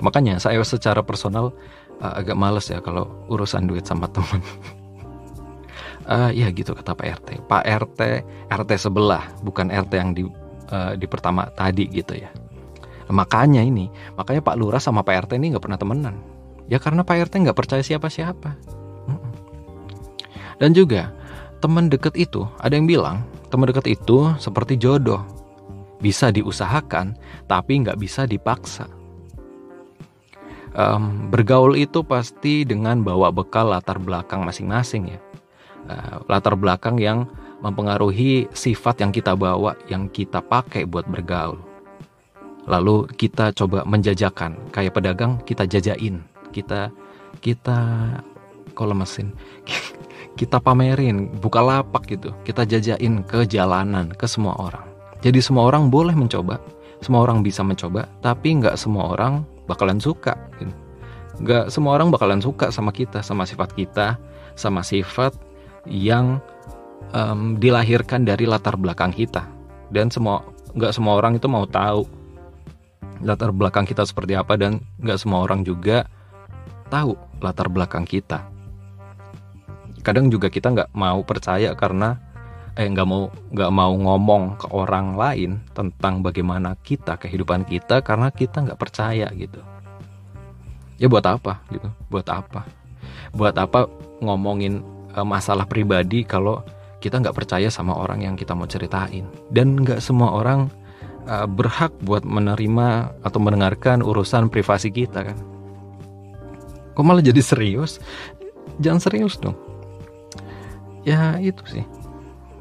Makanya 0.00 0.40
saya 0.40 0.58
secara 0.64 1.04
personal 1.04 1.52
uh, 2.00 2.12
agak 2.16 2.34
males 2.34 2.66
ya 2.72 2.80
kalau 2.80 3.06
urusan 3.28 3.68
duit 3.68 3.84
sama 3.84 4.08
teman. 4.14 4.40
Uh, 6.08 6.32
ya 6.32 6.48
gitu 6.48 6.72
kata 6.72 6.96
Pak 6.96 7.20
RT 7.20 7.28
Pak 7.44 7.68
RT 7.68 8.00
RT 8.48 8.70
sebelah 8.80 9.28
bukan 9.44 9.68
RT 9.68 9.92
yang 9.92 10.16
di 10.16 10.24
uh, 10.72 10.96
di 10.96 11.04
pertama 11.04 11.52
tadi 11.52 11.84
gitu 11.92 12.16
ya. 12.16 12.32
Makanya 13.12 13.60
ini 13.60 13.92
makanya 14.16 14.40
Pak 14.40 14.56
Lurah 14.56 14.80
sama 14.80 15.04
Pak 15.04 15.28
RT 15.28 15.36
ini 15.36 15.52
nggak 15.52 15.64
pernah 15.68 15.76
temenan. 15.76 16.16
Ya 16.72 16.80
karena 16.80 17.04
Pak 17.04 17.28
RT 17.28 17.44
nggak 17.44 17.56
percaya 17.56 17.84
siapa-siapa. 17.84 18.56
Dan 20.58 20.74
juga 20.74 21.12
teman 21.60 21.92
deket 21.92 22.16
itu 22.16 22.48
ada 22.58 22.72
yang 22.72 22.88
bilang 22.88 23.22
teman 23.52 23.68
deket 23.70 23.86
itu 23.88 24.32
seperti 24.40 24.76
jodoh 24.78 25.22
bisa 25.98 26.30
diusahakan, 26.30 27.18
tapi 27.50 27.82
nggak 27.82 27.98
bisa 27.98 28.24
dipaksa. 28.24 28.86
Um, 30.78 31.26
bergaul 31.32 31.74
itu 31.74 32.06
pasti 32.06 32.62
dengan 32.62 33.02
bawa 33.02 33.34
bekal 33.34 33.72
latar 33.74 33.98
belakang 33.98 34.46
masing-masing 34.46 35.16
ya, 35.16 35.20
uh, 35.90 36.22
latar 36.30 36.54
belakang 36.54 37.00
yang 37.02 37.26
mempengaruhi 37.64 38.46
sifat 38.54 39.02
yang 39.02 39.10
kita 39.10 39.34
bawa, 39.34 39.74
yang 39.90 40.06
kita 40.06 40.38
pakai 40.38 40.86
buat 40.86 41.08
bergaul. 41.10 41.58
Lalu 42.68 43.10
kita 43.16 43.50
coba 43.56 43.82
menjajakan, 43.88 44.70
kayak 44.70 44.94
pedagang 44.94 45.40
kita 45.42 45.66
jajain, 45.66 46.22
kita 46.54 46.92
kita 47.42 47.78
kalau 48.76 48.94
mesin 48.94 49.34
kita 50.38 50.62
pamerin, 50.62 51.32
buka 51.42 51.58
lapak 51.58 52.06
gitu, 52.06 52.30
kita 52.46 52.62
jajain 52.62 53.26
ke 53.26 53.48
jalanan 53.48 54.14
ke 54.14 54.28
semua 54.30 54.54
orang 54.62 54.87
jadi 55.18 55.42
semua 55.42 55.66
orang 55.66 55.90
boleh 55.90 56.14
mencoba, 56.14 56.62
semua 57.02 57.26
orang 57.26 57.42
bisa 57.42 57.66
mencoba, 57.66 58.06
tapi 58.22 58.54
nggak 58.58 58.78
semua 58.78 59.14
orang 59.18 59.42
bakalan 59.66 59.98
suka. 59.98 60.38
Gitu. 60.62 60.74
Nggak 61.42 61.70
semua 61.74 61.98
orang 61.98 62.14
bakalan 62.14 62.38
suka 62.38 62.70
sama 62.70 62.94
kita, 62.94 63.22
sama 63.22 63.42
sifat 63.42 63.74
kita, 63.74 64.18
sama 64.54 64.82
sifat 64.82 65.34
yang 65.86 66.38
um, 67.14 67.58
dilahirkan 67.58 68.22
dari 68.22 68.46
latar 68.46 68.78
belakang 68.78 69.10
kita. 69.10 69.46
Dan 69.90 70.10
semua 70.10 70.46
nggak 70.78 70.94
semua 70.94 71.18
orang 71.18 71.34
itu 71.34 71.50
mau 71.50 71.66
tahu 71.66 72.06
latar 73.22 73.50
belakang 73.50 73.82
kita 73.82 74.06
seperti 74.06 74.38
apa 74.38 74.54
dan 74.54 74.78
nggak 75.02 75.18
semua 75.18 75.42
orang 75.42 75.66
juga 75.66 76.06
tahu 76.94 77.18
latar 77.42 77.66
belakang 77.66 78.06
kita. 78.06 78.46
Kadang 80.06 80.30
juga 80.30 80.46
kita 80.46 80.70
nggak 80.70 80.90
mau 80.94 81.26
percaya 81.26 81.74
karena 81.74 82.16
eh 82.78 82.86
nggak 82.86 83.08
mau 83.10 83.26
nggak 83.50 83.72
mau 83.74 83.90
ngomong 83.90 84.54
ke 84.54 84.70
orang 84.70 85.18
lain 85.18 85.58
tentang 85.74 86.22
bagaimana 86.22 86.78
kita 86.86 87.18
kehidupan 87.18 87.66
kita 87.66 87.98
karena 88.06 88.30
kita 88.30 88.62
nggak 88.62 88.78
percaya 88.78 89.26
gitu. 89.34 89.58
Ya 91.02 91.10
buat 91.10 91.26
apa 91.26 91.58
gitu? 91.74 91.90
Buat 92.06 92.30
apa? 92.30 92.62
Buat 93.34 93.58
apa 93.58 93.90
ngomongin 94.22 94.86
uh, 95.18 95.26
masalah 95.26 95.66
pribadi 95.66 96.22
kalau 96.22 96.62
kita 97.02 97.18
nggak 97.18 97.34
percaya 97.34 97.66
sama 97.66 97.98
orang 97.98 98.22
yang 98.22 98.38
kita 98.38 98.54
mau 98.54 98.70
ceritain? 98.70 99.26
Dan 99.50 99.82
nggak 99.82 99.98
semua 99.98 100.38
orang 100.38 100.70
uh, 101.26 101.50
berhak 101.50 101.90
buat 102.06 102.22
menerima 102.22 103.10
atau 103.26 103.42
mendengarkan 103.42 104.06
urusan 104.06 104.46
privasi 104.46 104.94
kita 104.94 105.26
kan? 105.26 105.38
Kok 106.94 107.02
malah 107.02 107.26
jadi 107.26 107.42
serius? 107.42 107.98
Jangan 108.78 109.02
serius 109.02 109.34
dong. 109.34 109.58
Ya 111.02 111.42
itu 111.42 111.62
sih 111.66 111.97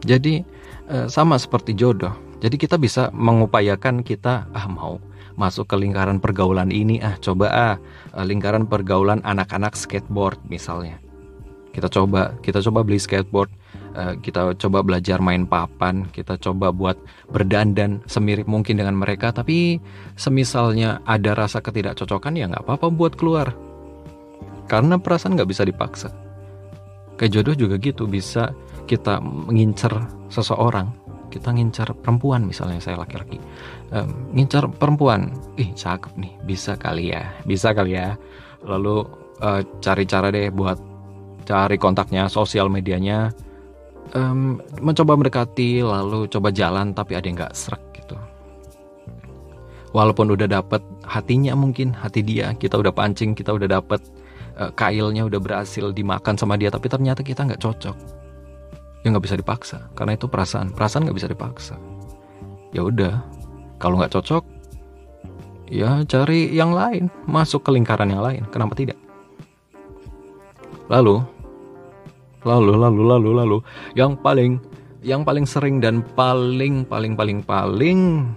jadi 0.08 0.48
eh, 0.88 1.08
sama 1.12 1.36
seperti 1.36 1.76
jodoh. 1.76 2.16
Jadi 2.40 2.56
kita 2.56 2.80
bisa 2.80 3.12
mengupayakan 3.12 4.06
kita 4.06 4.48
ah 4.56 4.68
mau 4.72 5.04
masuk 5.36 5.68
ke 5.70 5.76
lingkaran 5.76 6.24
pergaulan 6.24 6.72
ini. 6.72 7.04
Ah 7.04 7.20
coba 7.20 7.52
ah 7.52 7.76
eh, 8.16 8.26
lingkaran 8.26 8.66
pergaulan 8.66 9.20
anak-anak 9.28 9.76
skateboard 9.76 10.40
misalnya. 10.48 10.96
Kita 11.76 11.92
coba 11.92 12.34
kita 12.40 12.64
coba 12.64 12.88
beli 12.88 12.98
skateboard 13.04 13.52
eh, 14.00 14.16
kita 14.24 14.56
coba 14.56 14.80
belajar 14.82 15.20
main 15.20 15.44
papan 15.44 16.08
kita 16.16 16.40
coba 16.40 16.72
buat 16.72 16.98
berdandan 17.30 18.02
semirip 18.08 18.48
mungkin 18.48 18.80
dengan 18.80 18.96
mereka 18.98 19.36
tapi 19.36 19.84
semisalnya 20.16 21.04
ada 21.06 21.36
rasa 21.36 21.60
ketidakcocokan 21.60 22.34
ya 22.40 22.48
nggak 22.48 22.64
apa-apa 22.64 22.88
buat 22.90 23.14
keluar. 23.20 23.52
Karena 24.72 25.00
perasaan 25.00 25.36
nggak 25.36 25.52
bisa 25.52 25.64
dipaksa. 25.68 26.12
Kayak 27.18 27.34
jodoh 27.40 27.56
juga 27.66 27.76
gitu 27.82 28.06
bisa 28.06 28.54
kita 28.88 29.20
mengincar 29.20 30.08
seseorang 30.32 31.08
kita 31.27 31.51
ngincar 31.51 31.91
perempuan 32.00 32.48
misalnya 32.48 32.79
saya 32.79 32.98
laki-laki. 33.03 33.38
Um, 33.91 34.32
ngincar 34.34 34.67
perempuan 34.72 35.36
ih 35.60 35.72
cakep 35.75 36.15
nih 36.15 36.34
bisa 36.48 36.79
kali 36.79 37.12
ya 37.12 37.29
bisa 37.44 37.75
kali 37.75 38.00
ya. 38.00 38.15
Lalu 38.63 39.06
uh, 39.44 39.62
cari 39.84 40.03
cara 40.08 40.32
deh 40.32 40.50
buat 40.50 40.79
cari 41.46 41.75
kontaknya 41.77 42.32
sosial 42.32 42.72
medianya. 42.72 43.32
Um, 44.15 44.63
mencoba 44.79 45.20
mendekati 45.20 45.84
lalu 45.84 46.32
coba 46.32 46.48
jalan 46.56 46.96
tapi 46.96 47.20
ada 47.20 47.27
yang 47.27 47.38
nggak 47.38 47.53
serak 47.53 47.84
gitu. 47.91 48.15
Walaupun 49.91 50.32
udah 50.32 50.48
dapet 50.48 50.79
hatinya 51.03 51.51
mungkin 51.60 51.91
hati 51.91 52.24
dia 52.24 52.56
kita 52.56 52.79
udah 52.79 52.96
pancing 52.96 53.36
kita 53.36 53.51
udah 53.51 53.67
dapet 53.67 54.00
uh, 54.56 54.72
kailnya 54.79 55.27
udah 55.27 55.39
berhasil 55.44 55.91
dimakan 55.91 56.39
sama 56.39 56.56
dia 56.56 56.72
tapi 56.72 56.88
ternyata 56.88 57.20
kita 57.20 57.44
nggak 57.44 57.60
cocok 57.60 58.17
ya 59.08 59.16
nggak 59.16 59.24
bisa 59.24 59.40
dipaksa. 59.40 59.88
Karena 59.96 60.20
itu 60.20 60.28
perasaan. 60.28 60.76
Perasaan 60.76 61.08
nggak 61.08 61.18
bisa 61.18 61.32
dipaksa. 61.32 61.80
Ya 62.76 62.84
udah. 62.84 63.24
Kalau 63.80 63.96
nggak 63.96 64.12
cocok 64.12 64.44
ya 65.72 66.04
cari 66.04 66.52
yang 66.52 66.76
lain. 66.76 67.08
Masuk 67.24 67.64
ke 67.64 67.72
lingkaran 67.72 68.12
yang 68.12 68.20
lain. 68.20 68.44
Kenapa 68.52 68.76
tidak? 68.76 69.00
Lalu 70.92 71.24
lalu 72.44 72.76
lalu 72.76 73.02
lalu 73.08 73.30
lalu. 73.32 73.58
Yang 73.96 74.20
paling 74.20 74.52
yang 75.00 75.24
paling 75.24 75.48
sering 75.48 75.80
dan 75.80 76.04
paling 76.20 76.84
paling 76.84 77.16
paling 77.16 77.40
paling 77.40 78.28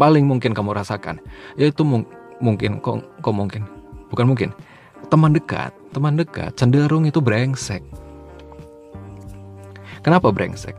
paling 0.00 0.24
mungkin 0.24 0.56
kamu 0.56 0.72
rasakan 0.72 1.20
yaitu 1.60 1.84
mung 1.84 2.08
mungkin 2.40 2.80
kok 2.80 3.04
kok 3.20 3.34
mungkin? 3.36 3.68
Bukan 4.08 4.24
mungkin. 4.24 4.50
Teman 5.12 5.36
dekat 5.36 5.74
teman 5.90 6.14
dekat 6.16 6.54
cenderung 6.54 7.04
itu 7.04 7.18
brengsek 7.18 7.82
Kenapa 10.00 10.32
brengsek? 10.32 10.76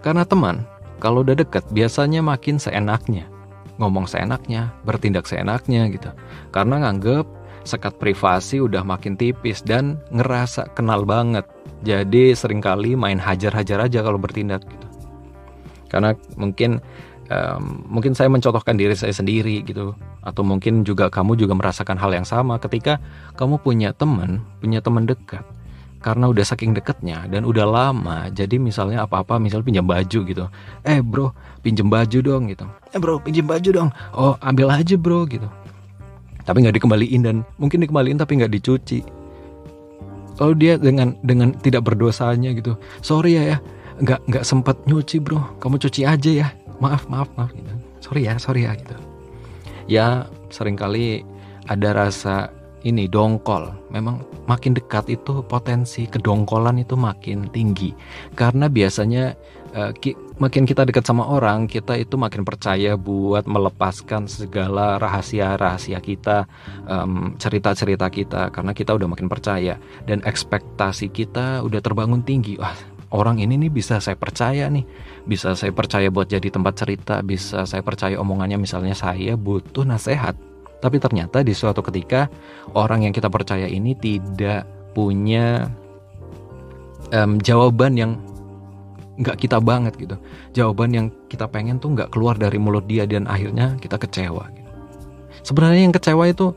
Karena 0.00 0.24
teman, 0.24 0.64
kalau 0.96 1.20
udah 1.20 1.36
deket 1.36 1.64
biasanya 1.72 2.24
makin 2.24 2.56
seenaknya. 2.56 3.28
Ngomong 3.76 4.08
seenaknya, 4.08 4.72
bertindak 4.84 5.28
seenaknya 5.28 5.88
gitu. 5.92 6.12
Karena 6.52 6.80
nganggep 6.84 7.24
sekat 7.64 8.00
privasi 8.00 8.60
udah 8.60 8.80
makin 8.80 9.16
tipis 9.16 9.60
dan 9.60 10.00
ngerasa 10.12 10.72
kenal 10.72 11.04
banget. 11.04 11.44
Jadi 11.84 12.32
sering 12.32 12.64
kali 12.64 12.96
main 12.96 13.20
hajar-hajar 13.20 13.88
aja 13.88 14.00
kalau 14.00 14.16
bertindak 14.16 14.64
gitu. 14.64 14.86
Karena 15.92 16.16
mungkin 16.36 16.80
um, 17.28 17.84
mungkin 17.88 18.16
saya 18.16 18.32
mencontohkan 18.32 18.76
diri 18.76 18.96
saya 18.96 19.12
sendiri 19.12 19.64
gitu 19.64 19.92
atau 20.20 20.42
mungkin 20.44 20.84
juga 20.84 21.08
kamu 21.08 21.36
juga 21.36 21.56
merasakan 21.56 21.96
hal 21.96 22.12
yang 22.12 22.28
sama 22.28 22.60
ketika 22.60 23.00
kamu 23.36 23.60
punya 23.60 23.92
teman, 23.96 24.44
punya 24.60 24.80
teman 24.84 25.08
dekat 25.08 25.44
karena 26.00 26.32
udah 26.32 26.44
saking 26.44 26.72
deketnya 26.72 27.28
dan 27.28 27.44
udah 27.44 27.68
lama 27.68 28.32
jadi 28.32 28.56
misalnya 28.56 29.04
apa-apa 29.04 29.36
misal 29.36 29.60
pinjam 29.60 29.84
baju 29.84 30.20
gitu. 30.24 30.44
Eh 30.82 31.04
bro 31.04 31.36
pinjam 31.60 31.92
baju 31.92 32.18
dong 32.24 32.48
gitu. 32.48 32.64
Eh 32.96 32.98
bro 32.98 33.20
pinjam 33.20 33.44
baju 33.44 33.68
dong. 33.68 33.90
Oh 34.16 34.34
ambil 34.40 34.72
aja 34.72 34.96
bro 34.96 35.28
gitu. 35.28 35.46
Tapi 36.48 36.64
nggak 36.64 36.80
dikembaliin 36.80 37.20
dan 37.20 37.36
mungkin 37.60 37.84
dikembaliin 37.84 38.16
tapi 38.16 38.40
nggak 38.40 38.52
dicuci. 38.52 39.04
Lalu 40.40 40.52
dia 40.56 40.74
dengan 40.80 41.12
dengan 41.20 41.52
tidak 41.60 41.84
berdosanya 41.84 42.56
gitu 42.56 42.80
sorry 43.04 43.36
ya 43.36 43.56
ya. 43.56 43.58
Nggak 44.00 44.20
nggak 44.24 44.44
sempat 44.48 44.76
nyuci 44.88 45.20
bro. 45.20 45.60
Kamu 45.60 45.76
cuci 45.76 46.08
aja 46.08 46.30
ya. 46.32 46.48
Maaf 46.80 47.04
maaf 47.12 47.28
maaf 47.36 47.52
gitu. 47.52 47.68
Sorry 48.00 48.24
ya 48.24 48.40
sorry 48.40 48.64
ya 48.64 48.72
gitu. 48.72 48.96
Ya 49.84 50.24
sering 50.48 50.80
kali 50.80 51.28
ada 51.68 51.92
rasa 51.92 52.48
ini 52.84 53.06
dongkol. 53.06 53.92
Memang 53.92 54.24
makin 54.48 54.72
dekat 54.72 55.12
itu 55.12 55.44
potensi 55.44 56.08
kedongkolan 56.08 56.80
itu 56.80 56.96
makin 56.96 57.48
tinggi. 57.52 57.92
Karena 58.32 58.70
biasanya 58.72 59.36
ki 59.70 60.18
makin 60.42 60.66
kita 60.66 60.82
dekat 60.82 61.06
sama 61.06 61.30
orang, 61.30 61.70
kita 61.70 61.94
itu 61.94 62.18
makin 62.18 62.42
percaya 62.42 62.98
buat 62.98 63.46
melepaskan 63.46 64.26
segala 64.26 64.98
rahasia-rahasia 64.98 66.02
kita, 66.02 66.50
cerita-cerita 67.38 68.10
kita 68.10 68.50
karena 68.50 68.74
kita 68.74 68.96
udah 68.98 69.06
makin 69.06 69.30
percaya 69.30 69.78
dan 70.10 70.24
ekspektasi 70.26 71.12
kita 71.14 71.62
udah 71.62 71.78
terbangun 71.78 72.26
tinggi. 72.26 72.58
Wah, 72.58 72.74
orang 73.14 73.38
ini 73.38 73.60
nih 73.62 73.70
bisa 73.70 74.02
saya 74.02 74.18
percaya 74.18 74.66
nih, 74.66 74.82
bisa 75.22 75.54
saya 75.54 75.70
percaya 75.70 76.10
buat 76.10 76.26
jadi 76.26 76.50
tempat 76.50 76.74
cerita, 76.74 77.22
bisa 77.22 77.62
saya 77.62 77.86
percaya 77.86 78.18
omongannya 78.18 78.58
misalnya 78.58 78.98
saya 78.98 79.38
butuh 79.38 79.86
nasihat 79.86 80.34
tapi 80.80 80.96
ternyata 80.96 81.44
di 81.44 81.52
suatu 81.52 81.84
ketika 81.84 82.26
orang 82.72 83.04
yang 83.04 83.12
kita 83.12 83.28
percaya 83.28 83.68
ini 83.68 83.92
tidak 83.94 84.64
punya 84.96 85.68
um, 87.12 87.38
jawaban 87.38 87.94
yang 87.94 88.12
nggak 89.20 89.36
kita 89.36 89.60
banget 89.60 89.94
gitu. 90.00 90.16
Jawaban 90.56 90.90
yang 90.96 91.06
kita 91.28 91.44
pengen 91.44 91.76
tuh 91.76 91.92
nggak 91.92 92.10
keluar 92.10 92.40
dari 92.40 92.56
mulut 92.56 92.88
dia 92.88 93.04
dan 93.04 93.28
akhirnya 93.28 93.76
kita 93.76 94.00
kecewa. 94.00 94.48
Gitu. 94.56 94.70
Sebenarnya 95.44 95.84
yang 95.84 95.94
kecewa 95.94 96.24
itu 96.32 96.56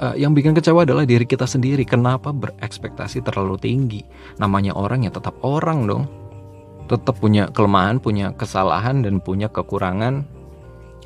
uh, 0.00 0.16
yang 0.16 0.32
bikin 0.32 0.56
kecewa 0.56 0.88
adalah 0.88 1.04
diri 1.04 1.28
kita 1.28 1.44
sendiri. 1.44 1.84
Kenapa 1.84 2.32
berekspektasi 2.32 3.20
terlalu 3.20 3.60
tinggi? 3.60 4.00
Namanya 4.40 4.72
orang 4.72 5.04
ya 5.04 5.12
tetap 5.12 5.36
orang 5.44 5.84
dong. 5.84 6.04
Tetap 6.88 7.22
punya 7.22 7.46
kelemahan, 7.52 8.02
punya 8.02 8.34
kesalahan 8.34 9.04
dan 9.04 9.20
punya 9.22 9.46
kekurangan. 9.46 10.26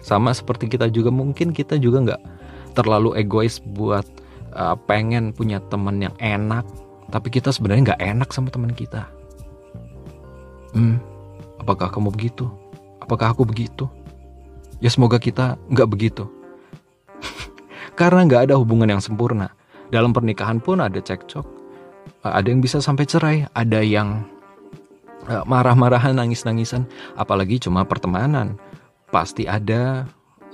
Sama 0.00 0.32
seperti 0.32 0.68
kita 0.68 0.88
juga 0.88 1.10
mungkin 1.12 1.52
kita 1.52 1.76
juga 1.76 2.00
nggak 2.04 2.22
terlalu 2.74 3.16
egois 3.16 3.62
buat 3.62 4.04
uh, 4.52 4.74
pengen 4.90 5.30
punya 5.32 5.62
teman 5.72 6.02
yang 6.02 6.14
enak 6.18 6.66
tapi 7.08 7.30
kita 7.30 7.54
sebenarnya 7.54 7.94
nggak 7.94 8.02
enak 8.02 8.28
sama 8.34 8.50
teman 8.50 8.74
kita. 8.74 9.06
Hmm 10.74 11.14
apakah 11.64 11.88
kamu 11.88 12.12
begitu? 12.12 12.44
Apakah 13.00 13.32
aku 13.32 13.48
begitu? 13.48 13.88
Ya 14.84 14.92
semoga 14.92 15.16
kita 15.16 15.56
nggak 15.72 15.88
begitu. 15.88 16.28
Karena 17.98 18.28
nggak 18.28 18.52
ada 18.52 18.60
hubungan 18.60 18.92
yang 18.92 19.00
sempurna. 19.00 19.48
Dalam 19.88 20.12
pernikahan 20.12 20.60
pun 20.60 20.84
ada 20.84 21.00
cekcok. 21.00 21.48
Uh, 22.20 22.32
ada 22.36 22.52
yang 22.52 22.60
bisa 22.60 22.84
sampai 22.84 23.08
cerai 23.08 23.48
ada 23.56 23.80
yang 23.80 24.28
uh, 25.24 25.40
marah-marahan 25.48 26.20
nangis-nangisan. 26.20 26.84
Apalagi 27.16 27.56
cuma 27.64 27.88
pertemanan. 27.88 28.60
Pasti 29.08 29.48
ada 29.48 30.04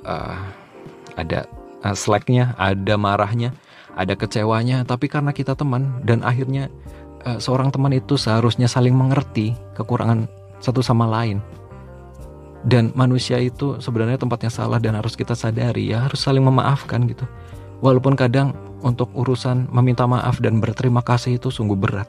uh, 0.06 0.38
ada 1.18 1.42
uh, 1.84 1.96
slacknya, 1.96 2.54
ada 2.56 2.94
marahnya, 2.96 3.56
ada 3.96 4.14
kecewanya, 4.16 4.84
tapi 4.86 5.10
karena 5.10 5.34
kita 5.34 5.56
teman 5.56 6.00
dan 6.04 6.22
akhirnya 6.24 6.68
uh, 7.26 7.38
seorang 7.40 7.72
teman 7.72 7.92
itu 7.92 8.16
seharusnya 8.16 8.70
saling 8.70 8.94
mengerti 8.94 9.56
kekurangan 9.76 10.28
satu 10.60 10.84
sama 10.84 11.08
lain. 11.08 11.40
Dan 12.60 12.92
manusia 12.92 13.40
itu 13.40 13.80
sebenarnya 13.80 14.20
tempatnya 14.20 14.52
salah 14.52 14.76
dan 14.76 14.92
harus 14.92 15.16
kita 15.16 15.32
sadari 15.32 15.96
ya 15.96 16.04
harus 16.04 16.20
saling 16.20 16.44
memaafkan 16.44 17.08
gitu. 17.08 17.24
Walaupun 17.80 18.12
kadang 18.12 18.52
untuk 18.84 19.08
urusan 19.16 19.72
meminta 19.72 20.04
maaf 20.04 20.44
dan 20.44 20.60
berterima 20.60 21.00
kasih 21.00 21.40
itu 21.40 21.48
sungguh 21.48 21.76
berat. 21.76 22.08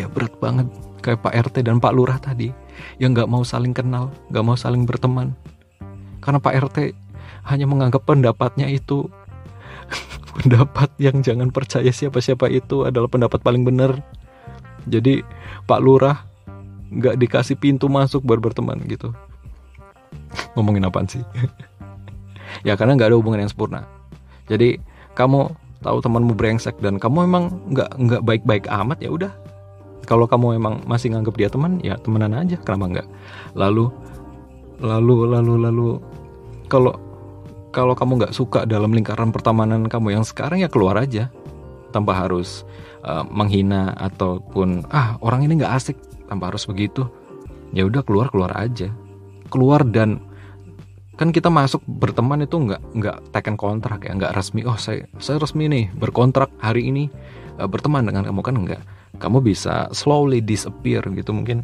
Ya 0.00 0.08
berat 0.08 0.32
banget 0.40 0.72
kayak 1.04 1.20
Pak 1.20 1.36
RT 1.52 1.68
dan 1.68 1.76
Pak 1.84 1.92
Lurah 1.92 2.16
tadi 2.16 2.48
yang 2.96 3.12
nggak 3.12 3.28
mau 3.28 3.44
saling 3.44 3.76
kenal, 3.76 4.08
nggak 4.32 4.44
mau 4.44 4.56
saling 4.56 4.88
berteman. 4.88 5.36
Karena 6.24 6.40
Pak 6.40 6.54
RT 6.72 6.78
hanya 7.48 7.66
menganggap 7.68 8.04
pendapatnya 8.04 8.68
itu 8.68 9.08
pendapat 10.36 10.90
yang 11.00 11.20
jangan 11.24 11.50
percaya 11.50 11.90
siapa-siapa 11.90 12.46
itu 12.50 12.86
adalah 12.86 13.10
pendapat 13.10 13.40
paling 13.42 13.66
benar. 13.66 13.98
Jadi 14.88 15.20
Pak 15.68 15.80
Lurah 15.82 16.24
nggak 16.90 17.20
dikasih 17.20 17.56
pintu 17.60 17.86
masuk 17.86 18.24
baru 18.26 18.50
berteman 18.50 18.80
gitu. 18.90 19.14
Ngomongin 20.56 20.86
apaan 20.86 21.06
sih? 21.06 21.22
ya 22.66 22.74
karena 22.74 22.98
nggak 22.98 23.14
ada 23.14 23.18
hubungan 23.18 23.46
yang 23.46 23.50
sempurna. 23.50 23.86
Jadi 24.50 24.80
kamu 25.14 25.52
tahu 25.80 25.98
temanmu 26.02 26.36
brengsek 26.36 26.76
dan 26.82 27.00
kamu 27.00 27.24
emang 27.24 27.44
nggak 27.72 27.90
nggak 27.96 28.22
baik-baik 28.24 28.64
amat 28.68 28.98
ya 29.00 29.10
udah. 29.12 29.32
Kalau 30.08 30.26
kamu 30.26 30.58
emang 30.58 30.82
masih 30.90 31.14
nganggap 31.14 31.38
dia 31.38 31.48
teman 31.52 31.78
ya 31.86 31.94
temenan 32.00 32.34
aja 32.34 32.58
kenapa 32.58 32.98
nggak? 32.98 33.08
Lalu 33.54 33.92
lalu 34.80 35.28
lalu 35.28 35.54
lalu 35.60 35.88
kalau 36.66 36.96
kalau 37.70 37.94
kamu 37.94 38.18
nggak 38.18 38.34
suka 38.34 38.66
dalam 38.66 38.90
lingkaran 38.90 39.30
pertemanan 39.30 39.86
kamu 39.86 40.18
yang 40.18 40.24
sekarang 40.26 40.62
ya 40.62 40.68
keluar 40.70 40.98
aja. 40.98 41.30
Tanpa 41.90 42.14
harus 42.14 42.62
uh, 43.02 43.26
menghina 43.26 43.94
ataupun 43.98 44.86
ah 44.90 45.18
orang 45.22 45.46
ini 45.46 45.58
nggak 45.62 45.74
asik. 45.74 45.96
Tanpa 46.26 46.50
harus 46.50 46.66
begitu. 46.66 47.06
Ya 47.70 47.86
udah 47.86 48.02
keluar 48.02 48.30
keluar 48.30 48.54
aja. 48.58 48.90
Keluar 49.50 49.86
dan 49.86 50.22
kan 51.14 51.30
kita 51.30 51.50
masuk 51.50 51.82
berteman 51.86 52.42
itu 52.42 52.58
nggak 52.58 52.82
nggak 52.96 53.16
teken 53.34 53.54
kontrak 53.60 54.08
ya 54.08 54.16
nggak 54.16 54.32
resmi 54.32 54.64
oh 54.64 54.80
saya 54.80 55.04
saya 55.20 55.36
resmi 55.36 55.68
nih 55.68 55.92
berkontrak 55.92 56.48
hari 56.62 56.90
ini 56.90 57.06
uh, 57.58 57.70
berteman 57.70 58.06
dengan 58.06 58.26
kamu. 58.26 58.42
Kan 58.42 58.56
nggak. 58.66 58.82
Kamu 59.22 59.42
bisa 59.42 59.90
slowly 59.94 60.42
disappear 60.42 61.06
gitu 61.14 61.30
mungkin. 61.30 61.62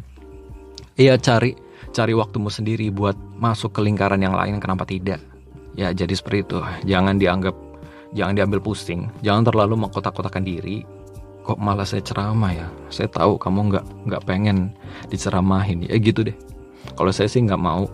Iya 0.95 1.19
cari 1.19 1.55
cari 1.91 2.13
waktumu 2.15 2.47
sendiri 2.47 2.91
buat 2.91 3.15
masuk 3.39 3.75
ke 3.75 3.79
lingkaran 3.83 4.19
yang 4.19 4.35
lain 4.35 4.59
kenapa 4.59 4.83
tidak 4.83 5.36
ya 5.77 5.93
jadi 5.93 6.11
seperti 6.11 6.43
itu. 6.43 6.59
Jangan 6.89 7.21
dianggap 7.21 7.55
jangan 8.11 8.33
diambil 8.35 8.59
pusing. 8.59 9.07
Jangan 9.21 9.47
terlalu 9.47 9.77
mengkotak-kotakan 9.87 10.43
diri. 10.43 10.83
Kok 11.45 11.61
malah 11.63 11.87
saya 11.87 12.03
ceramah 12.03 12.51
ya? 12.51 12.67
Saya 12.91 13.07
tahu 13.07 13.39
kamu 13.39 13.71
nggak 13.71 13.85
nggak 14.11 14.23
pengen 14.27 14.75
diceramahin. 15.07 15.87
Ya 15.87 15.95
gitu 15.95 16.27
deh. 16.27 16.35
Kalau 16.97 17.13
saya 17.13 17.31
sih 17.31 17.45
nggak 17.45 17.61
mau 17.61 17.87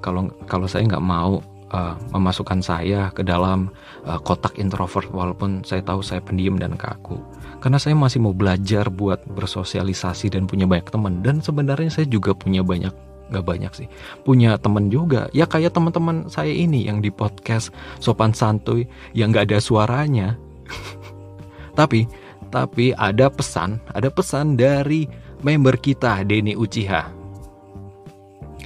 kalau 0.00 0.30
kalau 0.48 0.64
saya 0.64 0.88
nggak 0.88 1.04
mau 1.04 1.42
uh, 1.74 1.94
memasukkan 2.14 2.60
saya 2.62 3.10
ke 3.10 3.26
dalam 3.26 3.68
uh, 4.06 4.20
kotak 4.22 4.56
introvert 4.56 5.10
walaupun 5.10 5.66
saya 5.66 5.82
tahu 5.82 6.00
saya 6.00 6.22
pendiam 6.22 6.56
dan 6.56 6.78
kaku. 6.78 7.18
Karena 7.60 7.80
saya 7.80 7.96
masih 7.96 8.20
mau 8.20 8.36
belajar 8.36 8.92
buat 8.92 9.24
bersosialisasi 9.24 10.36
dan 10.36 10.44
punya 10.44 10.68
banyak 10.68 10.92
teman. 10.92 11.24
Dan 11.24 11.40
sebenarnya 11.40 11.88
saya 11.88 12.06
juga 12.06 12.36
punya 12.36 12.60
banyak 12.60 12.92
nggak 13.32 13.44
banyak 13.44 13.72
sih 13.72 13.88
punya 14.26 14.60
temen 14.60 14.92
juga 14.92 15.32
ya 15.32 15.48
kayak 15.48 15.72
teman-teman 15.72 16.28
saya 16.28 16.52
ini 16.52 16.84
yang 16.84 17.00
di 17.00 17.08
podcast 17.08 17.72
sopan 18.02 18.36
santuy 18.36 18.84
yang 19.16 19.32
nggak 19.32 19.52
ada 19.52 19.58
suaranya 19.60 20.36
tapi 21.78 22.04
tapi 22.52 22.92
ada 22.94 23.32
pesan 23.32 23.80
ada 23.96 24.12
pesan 24.12 24.54
dari 24.54 25.08
member 25.40 25.76
kita 25.80 26.22
Denny 26.24 26.52
Uchiha 26.54 27.08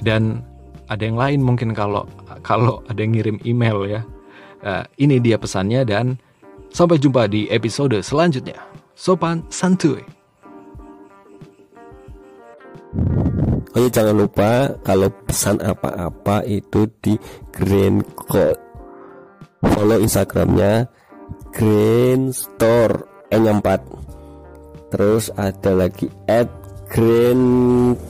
dan 0.03 0.43
ada 0.89 1.05
yang 1.05 1.17
lain 1.17 1.39
mungkin 1.45 1.71
kalau 1.71 2.09
kalau 2.41 2.81
ada 2.89 2.99
yang 2.99 3.13
ngirim 3.15 3.37
email 3.45 3.85
ya. 3.85 4.01
Uh, 4.59 4.83
ini 4.99 5.23
dia 5.23 5.39
pesannya 5.39 5.87
dan 5.87 6.19
sampai 6.75 6.99
jumpa 6.99 7.31
di 7.31 7.47
episode 7.47 7.95
selanjutnya. 8.03 8.59
Sopan 8.97 9.47
santuy. 9.47 10.03
Oh 13.75 13.79
ya 13.85 13.89
jangan 13.93 14.17
lupa 14.17 14.73
kalau 14.81 15.13
pesan 15.29 15.61
apa-apa 15.61 16.41
itu 16.49 16.89
di 17.03 17.13
Green 17.53 18.01
Code. 18.17 18.57
Follow 19.61 20.01
Instagramnya 20.01 20.89
Green 21.53 22.33
Store 22.33 23.05
N4. 23.29 23.69
Terus 24.89 25.29
ada 25.37 25.85
lagi 25.85 26.09
at 26.25 26.49
green.co 26.89 28.01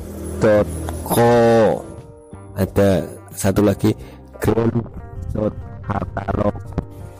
ada 2.55 3.03
satu 3.35 3.59
lagi 3.63 3.95
ground.catalog 4.39 6.53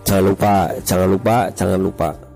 jangan 0.08 0.24
lupa 0.32 0.72
jangan 0.84 1.08
lupa 1.12 1.52
jangan 1.56 1.80
lupa 1.80 2.29